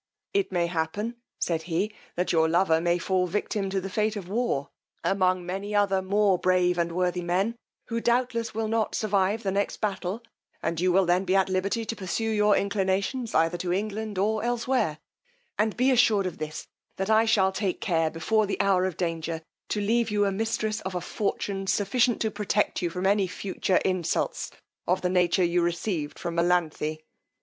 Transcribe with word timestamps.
It 0.33 0.51
may 0.51 0.65
happen, 0.65 1.17
said 1.37 1.61
he, 1.69 1.93
that 2.15 2.31
your 2.31 2.49
lover 2.49 2.81
may 2.81 2.97
fall 2.97 3.25
a 3.25 3.27
victim 3.27 3.69
to 3.69 3.79
the 3.79 3.87
fate 3.87 4.15
of 4.15 4.27
war, 4.27 4.71
among 5.03 5.45
many 5.45 5.75
other 5.75 6.01
more 6.01 6.39
brave 6.39 6.79
and 6.79 6.93
worthy 6.93 7.21
men, 7.21 7.55
who 7.85 8.01
doubtless 8.01 8.51
will 8.51 8.67
not 8.67 8.95
survive 8.95 9.43
the 9.43 9.51
next 9.51 9.77
battle, 9.77 10.23
and 10.63 10.81
you 10.81 10.91
will 10.91 11.05
then 11.05 11.23
be 11.23 11.35
at 11.35 11.49
liberty 11.49 11.85
to 11.85 11.95
pursue 11.95 12.31
your 12.31 12.55
inclinations 12.55 13.35
either 13.35 13.59
to 13.59 13.71
England 13.71 14.17
or 14.17 14.43
elsewhere; 14.43 14.97
and 15.59 15.77
be 15.77 15.91
assured 15.91 16.25
of 16.25 16.39
this, 16.39 16.65
that 16.95 17.11
I 17.11 17.25
shall 17.25 17.51
take 17.51 17.79
care, 17.79 18.09
before 18.09 18.47
the 18.47 18.59
hour 18.59 18.85
of 18.85 18.97
danger, 18.97 19.43
to 19.69 19.79
leave 19.79 20.09
you 20.09 20.25
mistress 20.31 20.81
of 20.81 20.95
a 20.95 21.01
fortune, 21.01 21.67
sufficient 21.67 22.19
to 22.21 22.31
protect 22.31 22.81
you 22.81 22.89
from 22.89 23.05
any 23.05 23.27
future 23.27 23.77
insults 23.85 24.49
of 24.87 25.01
the 25.03 25.09
nature 25.09 25.43
you 25.43 25.61
received 25.61 26.17
from 26.17 26.33
Melanthe. 26.37 26.97